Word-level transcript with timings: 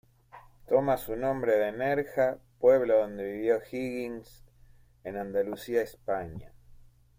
Toma 0.67 0.97
su 0.97 1.15
nombre 1.15 1.55
de 1.59 1.71
Nerja, 1.73 2.39
pueblo 2.59 2.97
donde 2.97 3.23
vivió 3.33 3.59
Higgins, 3.71 4.43
en 5.03 5.15
Andalucía, 5.15 5.83
España. 5.83 6.51